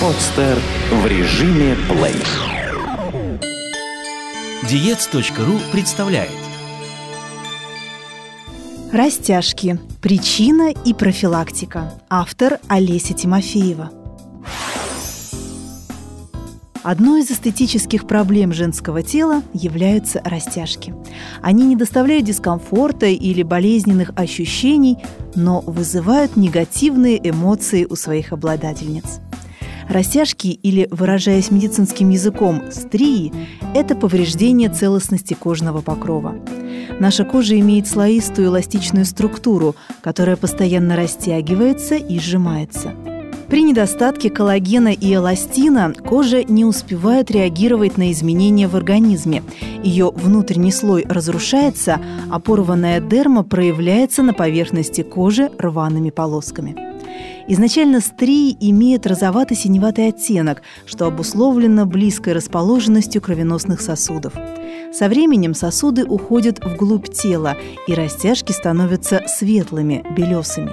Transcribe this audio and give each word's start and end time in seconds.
Подстер 0.00 0.56
в 0.92 1.06
режиме 1.08 1.76
плей. 1.88 2.14
Диец.ру 4.70 5.58
представляет 5.72 6.30
Растяжки. 8.92 9.80
Причина 10.00 10.70
и 10.70 10.94
профилактика. 10.94 11.92
Автор 12.08 12.60
Олеся 12.68 13.12
Тимофеева. 13.12 13.90
Одной 16.84 17.22
из 17.22 17.32
эстетических 17.32 18.06
проблем 18.06 18.52
женского 18.52 19.02
тела 19.02 19.42
являются 19.52 20.22
растяжки. 20.24 20.94
Они 21.42 21.64
не 21.64 21.74
доставляют 21.74 22.24
дискомфорта 22.24 23.06
или 23.06 23.42
болезненных 23.42 24.12
ощущений, 24.14 24.98
но 25.34 25.60
вызывают 25.60 26.36
негативные 26.36 27.18
эмоции 27.28 27.84
у 27.84 27.96
своих 27.96 28.32
обладательниц. 28.32 29.20
Растяжки 29.88 30.48
или, 30.48 30.86
выражаясь 30.90 31.50
медицинским 31.50 32.10
языком, 32.10 32.62
стрии– 32.70 33.32
это 33.74 33.96
повреждение 33.96 34.68
целостности 34.68 35.32
кожного 35.34 35.80
покрова. 35.80 36.34
Наша 37.00 37.24
кожа 37.24 37.58
имеет 37.58 37.88
слоистую 37.88 38.48
эластичную 38.48 39.06
структуру, 39.06 39.76
которая 40.02 40.36
постоянно 40.36 40.94
растягивается 40.94 41.94
и 41.94 42.18
сжимается. 42.18 42.92
При 43.48 43.62
недостатке 43.62 44.28
коллагена 44.28 44.92
и 44.92 45.14
эластина 45.14 45.94
кожа 45.94 46.44
не 46.44 46.66
успевает 46.66 47.30
реагировать 47.30 47.96
на 47.96 48.12
изменения 48.12 48.68
в 48.68 48.76
организме. 48.76 49.42
Ее 49.82 50.10
внутренний 50.14 50.72
слой 50.72 51.06
разрушается, 51.08 51.98
а 52.30 52.40
порванная 52.40 53.00
дерма 53.00 53.42
проявляется 53.42 54.22
на 54.22 54.34
поверхности 54.34 55.00
кожи 55.00 55.50
рваными 55.56 56.10
полосками. 56.10 56.87
Изначально 57.50 58.00
стрии 58.00 58.54
имеют 58.60 59.06
розовато-синеватый 59.06 60.08
оттенок, 60.08 60.60
что 60.84 61.06
обусловлено 61.06 61.86
близкой 61.86 62.34
расположенностью 62.34 63.22
кровеносных 63.22 63.80
сосудов. 63.80 64.34
Со 64.92 65.08
временем 65.08 65.54
сосуды 65.54 66.04
уходят 66.04 66.62
вглубь 66.62 67.08
тела, 67.08 67.56
и 67.86 67.94
растяжки 67.94 68.52
становятся 68.52 69.22
светлыми, 69.26 70.04
белесыми. 70.14 70.72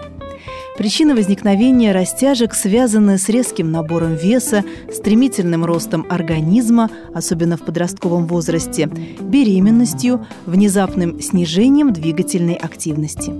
Причины 0.78 1.16
возникновения 1.16 1.94
растяжек 1.94 2.54
связаны 2.54 3.18
с 3.18 3.30
резким 3.30 3.72
набором 3.72 4.16
веса, 4.16 4.66
стремительным 4.92 5.64
ростом 5.64 6.06
организма, 6.10 6.90
особенно 7.14 7.56
в 7.56 7.62
подростковом 7.62 8.28
возрасте, 8.28 8.88
беременностью, 9.22 10.28
внезапным 10.46 11.22
снижением 11.22 11.94
двигательной 11.94 12.56
активности. 12.56 13.32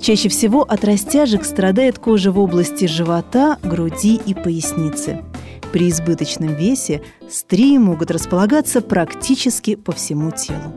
Чаще 0.00 0.28
всего 0.28 0.62
от 0.62 0.84
растяжек 0.84 1.44
страдает 1.44 1.98
кожа 1.98 2.30
в 2.32 2.38
области 2.38 2.86
живота, 2.86 3.58
груди 3.62 4.20
и 4.24 4.34
поясницы. 4.34 5.24
При 5.72 5.88
избыточном 5.88 6.54
весе 6.54 7.02
стрии 7.28 7.78
могут 7.78 8.10
располагаться 8.10 8.80
практически 8.80 9.74
по 9.74 9.92
всему 9.92 10.30
телу. 10.30 10.72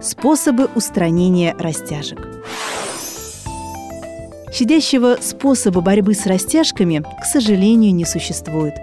Способы 0.00 0.68
устранения 0.74 1.54
растяжек. 1.58 2.20
Щадящего 4.52 5.16
способа 5.20 5.80
борьбы 5.80 6.14
с 6.14 6.26
растяжками, 6.26 7.02
к 7.20 7.24
сожалению, 7.24 7.92
не 7.92 8.04
существует. 8.04 8.74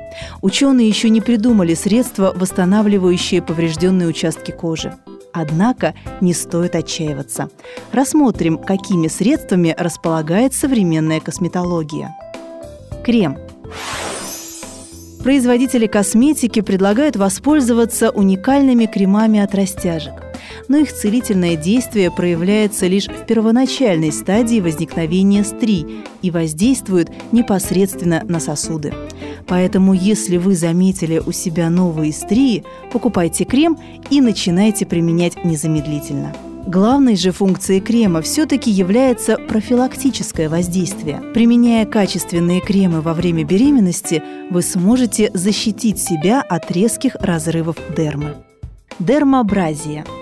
Ученые 0.41 0.89
еще 0.89 1.09
не 1.09 1.21
придумали 1.21 1.75
средства, 1.75 2.33
восстанавливающие 2.35 3.41
поврежденные 3.41 4.09
участки 4.09 4.51
кожи. 4.51 4.93
Однако 5.33 5.95
не 6.19 6.33
стоит 6.33 6.75
отчаиваться. 6.75 7.49
Рассмотрим, 7.91 8.57
какими 8.57 9.07
средствами 9.07 9.75
располагает 9.77 10.53
современная 10.53 11.19
косметология. 11.19 12.15
Крем. 13.05 13.37
Производители 15.23 15.87
косметики 15.87 16.61
предлагают 16.61 17.15
воспользоваться 17.15 18.09
уникальными 18.09 18.85
кремами 18.85 19.39
от 19.39 19.53
растяжек 19.55 20.31
но 20.67 20.77
их 20.77 20.93
целительное 20.93 21.55
действие 21.55 22.11
проявляется 22.11 22.87
лишь 22.87 23.07
в 23.07 23.25
первоначальной 23.25 24.11
стадии 24.11 24.59
возникновения 24.59 25.43
стрий 25.43 26.05
и 26.21 26.31
воздействует 26.31 27.09
непосредственно 27.31 28.23
на 28.27 28.39
сосуды. 28.39 28.93
Поэтому, 29.47 29.93
если 29.93 30.37
вы 30.37 30.55
заметили 30.55 31.21
у 31.25 31.31
себя 31.31 31.69
новые 31.69 32.13
стрии, 32.13 32.63
покупайте 32.91 33.43
крем 33.43 33.77
и 34.09 34.21
начинайте 34.21 34.85
применять 34.85 35.43
незамедлительно. 35.43 36.33
Главной 36.67 37.15
же 37.15 37.31
функцией 37.31 37.81
крема 37.81 38.21
все-таки 38.21 38.69
является 38.69 39.37
профилактическое 39.37 40.47
воздействие. 40.47 41.21
Применяя 41.33 41.85
качественные 41.85 42.61
кремы 42.61 43.01
во 43.01 43.13
время 43.13 43.43
беременности, 43.43 44.23
вы 44.49 44.61
сможете 44.61 45.31
защитить 45.33 45.99
себя 45.99 46.41
от 46.41 46.71
резких 46.71 47.15
разрывов 47.15 47.77
дермы. 47.95 48.35
Дермабразия– 48.99 50.05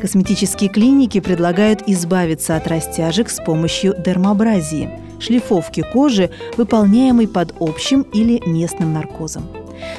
Косметические 0.00 0.70
клиники 0.70 1.18
предлагают 1.18 1.82
избавиться 1.88 2.54
от 2.54 2.68
растяжек 2.68 3.28
с 3.30 3.42
помощью 3.42 3.96
дермабразии– 3.98 4.90
шлифовки 5.20 5.82
кожи, 5.92 6.30
выполняемой 6.56 7.26
под 7.26 7.54
общим 7.58 8.02
или 8.02 8.40
местным 8.46 8.92
наркозом. 8.92 9.48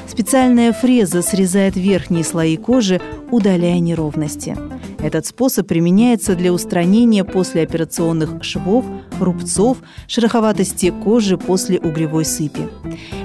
Специальная 0.06 0.72
фреза 0.72 1.20
срезает 1.20 1.76
верхние 1.76 2.24
слои 2.24 2.56
кожи, 2.56 3.00
удаляя 3.30 3.78
неровности. 3.78 4.56
Этот 5.02 5.26
способ 5.26 5.66
применяется 5.66 6.34
для 6.34 6.52
устранения 6.52 7.24
послеоперационных 7.24 8.42
швов, 8.44 8.84
рубцов, 9.18 9.78
шероховатости 10.06 10.92
кожи 11.02 11.38
после 11.38 11.78
угревой 11.78 12.24
сыпи. 12.24 12.68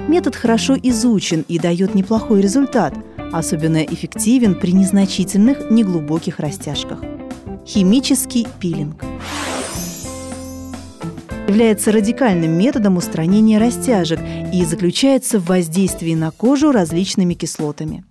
Метод 0.08 0.36
хорошо 0.36 0.76
изучен 0.82 1.44
и 1.48 1.58
дает 1.58 1.94
неплохой 1.94 2.40
результат– 2.40 2.94
Особенно 3.32 3.84
эффективен 3.84 4.54
при 4.54 4.72
незначительных 4.72 5.70
неглубоких 5.70 6.38
растяжках. 6.38 7.00
Химический 7.66 8.46
пилинг 8.60 9.02
является 11.48 11.92
радикальным 11.92 12.52
методом 12.52 12.96
устранения 12.96 13.58
растяжек 13.58 14.20
и 14.52 14.64
заключается 14.64 15.38
в 15.38 15.46
воздействии 15.46 16.14
на 16.14 16.30
кожу 16.30 16.72
различными 16.72 17.34
кислотами. 17.34 18.04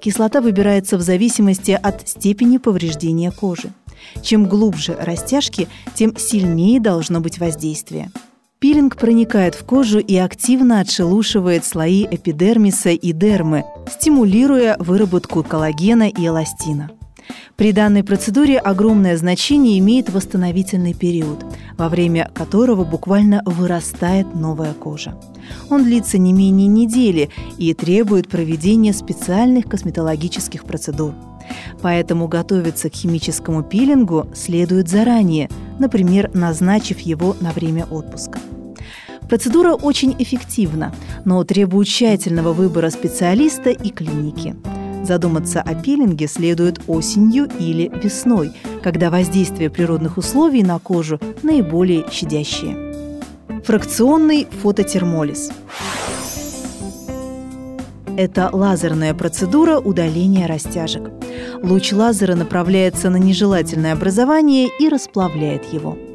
Кислота 0.00 0.40
выбирается 0.40 0.96
в 0.98 1.02
зависимости 1.02 1.70
от 1.70 2.08
степени 2.08 2.58
повреждения 2.58 3.30
кожи. 3.30 3.72
Чем 4.22 4.46
глубже 4.46 4.96
растяжки, 4.98 5.68
тем 5.94 6.16
сильнее 6.16 6.80
должно 6.80 7.20
быть 7.20 7.38
воздействие– 7.38 8.10
Пилинг 8.60 8.96
проникает 8.96 9.54
в 9.54 9.64
кожу 9.64 10.00
и 10.00 10.16
активно 10.16 10.80
отшелушивает 10.80 11.64
слои 11.64 12.04
эпидермиса 12.04 12.90
и 12.90 13.12
дермы, 13.12 13.64
стимулируя 13.88 14.76
выработку 14.80 15.44
коллагена 15.44 16.08
и 16.08 16.26
эластина. 16.26 16.90
При 17.58 17.72
данной 17.72 18.04
процедуре 18.04 18.56
огромное 18.56 19.16
значение 19.16 19.80
имеет 19.80 20.10
восстановительный 20.10 20.94
период, 20.94 21.44
во 21.76 21.88
время 21.88 22.30
которого 22.32 22.84
буквально 22.84 23.42
вырастает 23.44 24.32
новая 24.32 24.74
кожа. 24.74 25.16
Он 25.68 25.82
длится 25.82 26.18
не 26.18 26.32
менее 26.32 26.68
недели 26.68 27.30
и 27.58 27.74
требует 27.74 28.28
проведения 28.28 28.92
специальных 28.92 29.64
косметологических 29.64 30.62
процедур. 30.66 31.14
Поэтому 31.82 32.28
готовиться 32.28 32.90
к 32.90 32.94
химическому 32.94 33.64
пилингу 33.64 34.28
следует 34.36 34.88
заранее, 34.88 35.50
например, 35.80 36.30
назначив 36.34 37.00
его 37.00 37.36
на 37.40 37.50
время 37.50 37.86
отпуска. 37.86 38.38
Процедура 39.28 39.74
очень 39.74 40.14
эффективна, 40.16 40.94
но 41.24 41.42
требует 41.42 41.88
тщательного 41.88 42.52
выбора 42.52 42.90
специалиста 42.90 43.70
и 43.70 43.90
клиники. 43.90 44.54
Задуматься 45.08 45.62
о 45.62 45.74
пилинге 45.74 46.28
следует 46.28 46.80
осенью 46.86 47.48
или 47.58 47.90
весной, 48.04 48.52
когда 48.82 49.08
воздействие 49.08 49.70
природных 49.70 50.18
условий 50.18 50.62
на 50.62 50.78
кожу 50.78 51.18
наиболее 51.42 52.04
щадящее. 52.10 52.92
Фракционный 53.64 54.46
фототермолиз. 54.62 55.50
Это 58.18 58.50
лазерная 58.52 59.14
процедура 59.14 59.78
удаления 59.78 60.46
растяжек. 60.46 61.10
Луч 61.62 61.94
лазера 61.94 62.34
направляется 62.34 63.08
на 63.08 63.16
нежелательное 63.16 63.94
образование 63.94 64.68
и 64.78 64.90
расплавляет 64.90 65.72
его– 65.72 65.96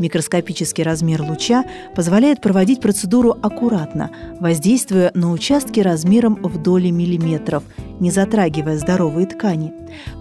Микроскопический 0.00 0.82
размер 0.82 1.20
луча 1.20 1.62
позволяет 1.94 2.40
проводить 2.40 2.80
процедуру 2.80 3.36
аккуратно, 3.42 4.10
воздействуя 4.40 5.10
на 5.12 5.30
участки 5.30 5.78
размером 5.80 6.36
в 6.36 6.56
доли 6.56 6.88
миллиметров, 6.88 7.62
не 8.00 8.10
затрагивая 8.10 8.78
здоровые 8.78 9.26
ткани. 9.26 9.74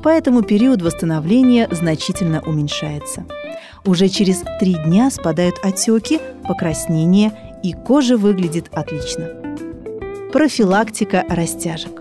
Поэтому 0.03 0.41
период 0.41 0.81
восстановления 0.81 1.69
значительно 1.71 2.41
уменьшается. 2.41 3.25
Уже 3.85 4.09
через 4.09 4.43
три 4.59 4.73
дня 4.73 5.09
спадают 5.09 5.55
отеки, 5.63 6.19
покраснение, 6.45 7.31
и 7.63 7.71
кожа 7.71 8.17
выглядит 8.17 8.67
отлично. 8.73 9.29
Профилактика 10.33 11.23
растяжек. 11.29 11.98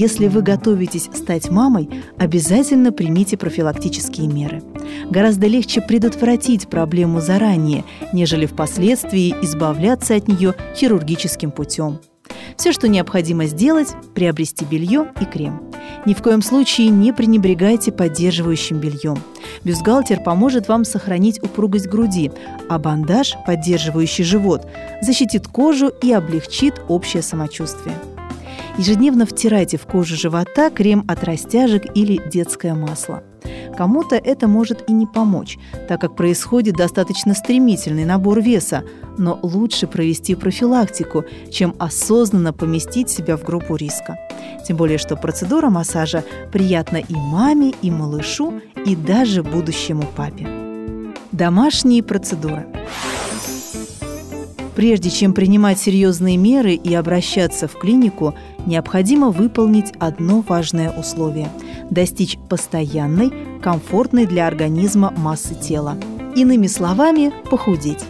Если 0.00 0.28
вы 0.28 0.42
готовитесь 0.42 1.10
стать 1.12 1.50
мамой, 1.50 1.90
обязательно 2.18 2.92
примите 2.92 3.36
профилактические 3.36 4.28
меры. 4.28 4.62
Гораздо 5.10 5.48
легче 5.48 5.80
предотвратить 5.80 6.68
проблему 6.68 7.20
заранее, 7.20 7.82
нежели 8.12 8.46
впоследствии 8.46 9.34
избавляться 9.42 10.14
от 10.14 10.28
нее 10.28 10.54
хирургическим 10.76 11.50
путем. 11.50 11.98
Все, 12.56 12.70
что 12.70 12.86
необходимо 12.86 13.46
сделать– 13.46 13.88
приобрести 14.14 14.64
белье 14.64 15.12
и 15.20 15.24
крем. 15.24 15.64
Ни 16.06 16.14
в 16.14 16.22
коем 16.22 16.42
случае 16.42 16.90
не 16.90 17.12
пренебрегайте 17.12 17.90
поддерживающим 17.90 18.78
бельем. 18.78 19.18
Бюстгальтер 19.64 20.22
поможет 20.22 20.68
вам 20.68 20.84
сохранить 20.84 21.42
упругость 21.42 21.88
груди, 21.88 22.30
а 22.68 22.78
бандаж, 22.78 23.34
поддерживающий 23.44 24.22
живот, 24.22 24.64
защитит 25.02 25.48
кожу 25.48 25.88
и 25.88 26.12
облегчит 26.12 26.80
общее 26.86 27.24
самочувствие. 27.24 27.96
Ежедневно 28.78 29.26
втирайте 29.26 29.76
в 29.76 29.86
кожу 29.86 30.14
живота 30.14 30.70
крем 30.70 31.04
от 31.08 31.24
растяжек 31.24 31.84
или 31.96 32.22
детское 32.30 32.74
масло. 32.74 33.24
Кому-то 33.76 34.14
это 34.14 34.46
может 34.46 34.88
и 34.88 34.92
не 34.92 35.04
помочь, 35.04 35.58
так 35.88 36.00
как 36.00 36.14
происходит 36.14 36.76
достаточно 36.76 37.34
стремительный 37.34 38.04
набор 38.04 38.40
веса, 38.40 38.84
но 39.18 39.36
лучше 39.42 39.88
провести 39.88 40.36
профилактику, 40.36 41.24
чем 41.50 41.74
осознанно 41.80 42.52
поместить 42.52 43.10
себя 43.10 43.36
в 43.36 43.42
группу 43.42 43.74
риска. 43.74 44.16
Тем 44.64 44.76
более, 44.76 44.98
что 44.98 45.16
процедура 45.16 45.70
массажа 45.70 46.24
приятна 46.52 46.98
и 46.98 47.14
маме, 47.14 47.72
и 47.82 47.90
малышу, 47.90 48.60
и 48.86 48.94
даже 48.94 49.42
будущему 49.42 50.04
папе. 50.16 50.46
Домашние 51.32 52.04
процедуры. 52.04 52.66
Прежде 54.78 55.10
чем 55.10 55.32
принимать 55.32 55.80
серьезные 55.80 56.36
меры 56.36 56.74
и 56.74 56.94
обращаться 56.94 57.66
в 57.66 57.72
клинику, 57.72 58.36
необходимо 58.68 59.30
выполнить 59.30 59.92
одно 59.98 60.44
важное 60.46 60.92
условие– 60.92 61.48
достичь 61.90 62.38
постоянной, 62.48 63.32
комфортной 63.60 64.26
для 64.26 64.46
организма 64.46 65.12
массы 65.16 65.54
тела. 65.54 65.96
Иными 66.36 66.68
словами, 66.68 67.32
похудеть. 67.50 68.04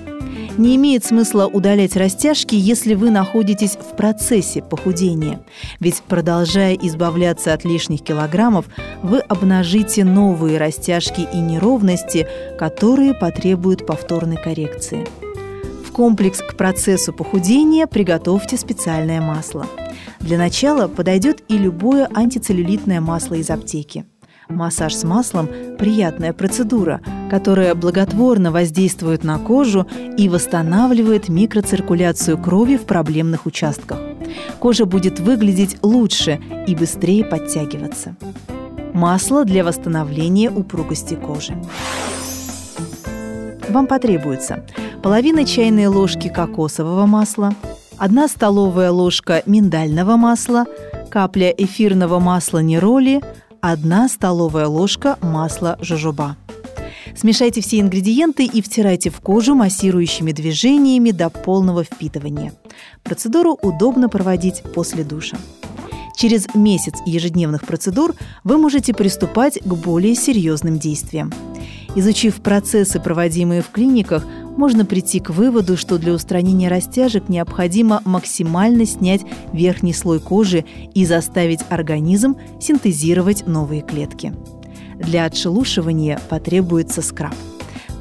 Не 0.59 0.75
имеет 0.75 1.05
смысла 1.05 1.47
удалять 1.47 1.97
растяжки, 1.97 2.57
если 2.57 2.95
вы 2.95 3.11
находитесь 3.11 3.77
в 3.77 3.97
процессе 3.97 4.61
похудения. 4.61 5.41
Ведь 5.79 6.03
продолжая 6.03 6.75
избавляться 6.75 7.55
от 7.55 7.65
лишних 7.65 8.03
килограммов, 8.03 8.67
вы 9.05 9.21
обнажите 9.21 10.05
новые 10.05 10.59
растяжки 10.59 11.29
и 11.33 11.39
неровности, 11.39 12.27
которые 12.59 13.15
потребуют 13.15 13.87
повторной 13.87 14.37
коррекции 14.37 15.07
комплекс 15.99 16.39
к 16.39 16.55
процессу 16.55 17.13
похудения 17.13 17.89
приготовьте 17.89 18.57
специальное 18.57 19.21
масло. 19.21 19.67
Для 20.29 20.37
начала 20.37 20.89
подойдет 20.89 21.43
и 21.49 21.57
любое 21.57 22.07
антицеллюлитное 22.13 23.01
масло 23.01 23.33
из 23.37 23.49
аптеки. 23.49 24.05
Массаж 24.51 24.95
с 24.95 25.03
маслом– 25.03 25.49
приятная 25.79 26.35
процедура, 26.35 27.01
которая 27.31 27.75
благотворно 27.75 28.53
воздействует 28.53 29.25
на 29.25 29.39
кожу 29.39 29.87
и 30.19 30.29
восстанавливает 30.29 31.31
микроциркуляцию 31.31 32.37
крови 32.37 32.77
в 32.77 32.83
проблемных 32.83 33.47
участках. 33.47 34.01
Кожа 34.59 34.85
будет 34.85 35.19
выглядеть 35.19 35.79
лучше 35.81 36.39
и 36.67 36.75
быстрее 36.75 37.25
подтягиваться. 37.25 38.15
Масло 38.93 39.47
для 39.47 39.65
восстановления 39.65 40.51
упругости 40.51 41.15
кожи. 41.15 41.57
Вам 43.71 43.87
потребуется 43.87 44.67
половина 45.03 45.47
чайной 45.47 45.87
ложки 45.87 46.29
кокосового 46.29 47.07
масла, 47.07 47.55
одна 47.99 48.29
столовая 48.29 48.91
ложка 48.91 49.43
миндального 49.47 50.17
масла, 50.17 50.65
капля 51.11 51.51
эфирного 51.51 52.19
масла 52.19 52.61
нероли, 52.61 53.21
одна 53.61 54.09
столовая 54.09 54.67
ложка 54.67 55.19
масла 55.21 55.77
жожоба. 55.81 56.37
Смешайте 57.17 57.61
все 57.61 57.81
ингредиенты 57.81 58.45
и 58.45 58.63
втирайте 58.63 59.11
в 59.11 59.21
кожу 59.21 59.55
массирующими 59.55 60.33
движениями 60.33 61.11
до 61.11 61.31
полного 61.31 61.83
впитывания. 61.83 62.53
Процедуру 63.03 63.59
удобно 63.61 64.09
проводить 64.09 64.63
после 64.75 65.03
душа. 65.03 65.37
Через 66.17 66.53
месяц 66.55 66.95
ежедневных 67.07 67.65
процедур 67.65 68.15
вы 68.45 68.59
можете 68.59 68.93
приступать 68.93 69.59
к 69.61 69.75
более 69.75 70.15
серьезным 70.15 70.79
действиям. 70.79 71.33
Изучив 71.95 72.41
процессы, 72.43 73.01
проводимые 73.01 73.63
в 73.63 73.71
клиниках, 73.71 74.25
можно 74.59 74.85
прийти 74.85 75.21
к 75.21 75.31
выводу, 75.31 75.77
что 75.77 75.99
для 75.99 76.13
устранения 76.13 76.69
растяжек 76.69 77.29
необходимо 77.29 78.03
максимально 78.05 78.85
снять 78.85 79.23
верхний 79.53 79.95
слой 79.95 80.19
кожи 80.19 80.65
и 80.95 81.07
заставить 81.07 81.61
организм 81.71 82.37
синтезировать 82.61 83.47
новые 83.47 83.83
клетки. 83.83 84.35
Для 84.97 85.27
отшелушивания 85.27 86.21
потребуется 86.29 87.03
скраб. 87.03 87.35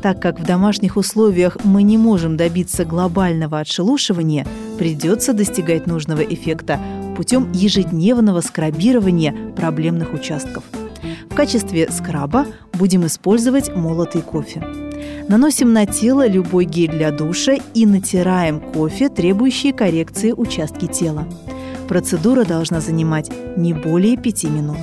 Так 0.01 0.19
как 0.19 0.39
в 0.39 0.43
домашних 0.43 0.97
условиях 0.97 1.57
мы 1.63 1.83
не 1.83 1.97
можем 1.97 2.37
добиться 2.37 2.85
глобального 2.85 3.59
отшелушивания, 3.59 4.47
придется 4.79 5.33
достигать 5.33 5.85
нужного 5.85 6.21
эффекта 6.21 6.79
путем 7.15 7.51
ежедневного 7.51 8.41
скрабирования 8.41 9.53
проблемных 9.55 10.11
участков. 10.13 10.63
В 11.29 11.35
качестве 11.35 11.87
скраба 11.91 12.47
будем 12.73 13.05
использовать 13.05 13.75
молотый 13.75 14.23
кофе. 14.23 14.86
Наносим 15.27 15.73
на 15.73 15.85
тело 15.85 16.27
любой 16.27 16.65
гель 16.65 16.91
для 16.91 17.11
душа 17.11 17.55
и 17.73 17.85
натираем 17.85 18.59
кофе, 18.59 19.09
требующие 19.09 19.73
коррекции 19.73 20.31
участки 20.31 20.87
тела. 20.87 21.27
Процедура 21.87 22.45
должна 22.45 22.79
занимать 22.79 23.31
не 23.57 23.73
более 23.73 24.17
5 24.17 24.43
минут. 24.45 24.77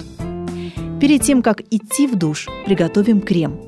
Перед 1.00 1.22
тем, 1.22 1.42
как 1.42 1.60
идти 1.70 2.06
в 2.06 2.16
душ, 2.16 2.48
приготовим 2.66 3.20
крем. 3.20 3.60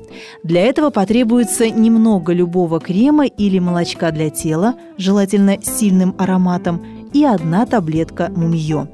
Для 0.43 0.61
этого 0.61 0.89
потребуется 0.89 1.69
немного 1.69 2.33
любого 2.33 2.79
крема 2.79 3.25
или 3.25 3.59
молочка 3.59 4.11
для 4.11 4.29
тела, 4.29 4.75
желательно 4.97 5.57
с 5.61 5.79
сильным 5.79 6.15
ароматом, 6.17 6.83
и 7.13 7.23
одна 7.23 7.65
таблетка 7.65 8.31
мумиё. 8.35 8.87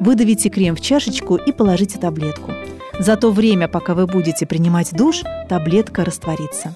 Выдавите 0.00 0.48
крем 0.48 0.76
в 0.76 0.80
чашечку 0.80 1.36
и 1.36 1.52
положите 1.52 1.98
таблетку. 1.98 2.52
За 2.98 3.16
то 3.16 3.30
время, 3.30 3.68
пока 3.68 3.94
вы 3.94 4.06
будете 4.06 4.44
принимать 4.46 4.92
душ, 4.92 5.22
таблетка 5.48 6.04
растворится. 6.04 6.74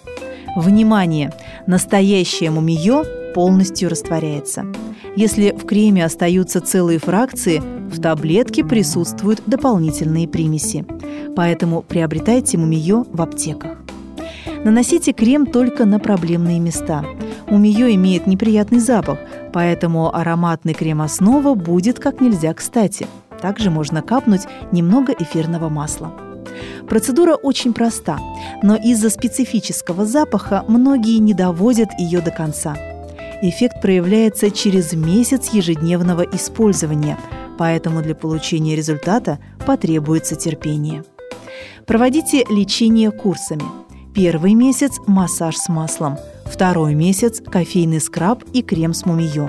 Внимание! 0.57 1.33
Настоящее 1.67 2.51
мумиё 2.51 3.05
полностью 3.35 3.89
растворяется. 3.89 4.67
Если 5.17 5.51
в 5.51 5.67
креме 5.67 6.05
остаются 6.05 6.61
целые 6.61 6.99
фракции, 6.99 7.61
в 7.91 8.01
таблетке 8.01 8.65
присутствуют 8.65 9.43
дополнительные 9.47 10.29
примеси. 10.29 10.87
Поэтому 11.35 11.83
приобретайте 11.83 12.57
мумиё 12.57 13.05
в 13.11 13.21
аптеках. 13.21 13.79
Наносите 14.65 15.13
крем 15.13 15.47
только 15.47 15.85
на 15.85 15.99
проблемные 15.99 16.61
места. 16.61 17.05
Мумиё 17.49 17.93
имеет 17.95 18.27
неприятный 18.27 18.79
запах, 18.79 19.19
поэтому 19.53 20.15
ароматный 20.15 20.73
крем-основа 20.73 21.55
будет 21.55 21.99
как 21.99 22.21
нельзя 22.21 22.55
кстати. 22.55 23.07
Также 23.43 23.71
можно 23.71 24.03
капнуть 24.03 24.43
немного 24.71 25.13
эфирного 25.13 25.69
масла. 25.69 26.13
Процедура 26.89 27.35
очень 27.35 27.73
проста, 27.73 28.19
но 28.63 28.77
из-за 28.77 29.11
специфического 29.11 30.07
запаха 30.07 30.65
многие 30.69 31.19
не 31.19 31.35
доводят 31.35 31.89
ее 31.99 32.21
до 32.21 32.31
конца. 32.31 32.77
Эффект 33.43 33.83
проявляется 33.83 34.53
через 34.53 34.93
месяц 34.93 35.49
ежедневного 35.49 36.23
использования, 36.23 37.19
поэтому 37.59 38.01
для 38.01 38.15
получения 38.15 38.77
результата 38.77 39.41
потребуется 39.67 40.37
терпение. 40.37 41.05
Проводите 41.87 42.45
лечение 42.49 43.11
курсами. 43.11 43.65
Первый 44.15 44.55
месяц– 44.55 44.93
массаж 45.07 45.57
с 45.57 45.69
маслом, 45.69 46.17
второй 46.45 46.95
месяц– 46.95 47.41
кофейный 47.45 48.01
скраб 48.01 48.45
и 48.53 48.63
крем 48.63 48.95
с 48.95 49.05
мумиё. 49.05 49.49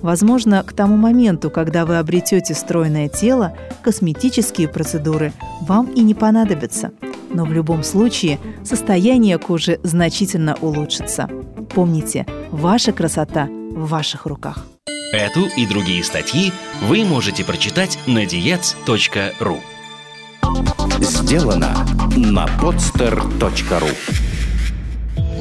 Возможно, 0.00 0.62
к 0.62 0.72
тому 0.72 0.96
моменту, 0.96 1.50
когда 1.50 1.84
вы 1.86 1.98
обретете 1.98 2.54
стройное 2.54 3.08
тело, 3.08 3.56
косметические 3.82 4.68
процедуры 4.68 5.32
вам 5.62 5.86
и 5.86 6.02
не 6.02 6.14
понадобятся. 6.14 6.92
Но 7.30 7.44
в 7.44 7.52
любом 7.52 7.82
случае 7.82 8.38
состояние 8.62 9.38
кожи 9.38 9.80
значительно 9.82 10.56
улучшится. 10.60 11.28
Помните, 11.74 12.26
ваша 12.50 12.92
красота 12.92 13.46
в 13.46 13.88
ваших 13.88 14.26
руках. 14.26 14.66
Эту 15.12 15.46
и 15.56 15.66
другие 15.66 16.02
статьи 16.02 16.52
вы 16.82 17.04
можете 17.04 17.44
прочитать 17.44 17.98
на 18.06 18.24
diets.ru 18.24 19.58
Сделано 21.00 21.86
на 22.16 22.46
podster.ru 22.60 24.33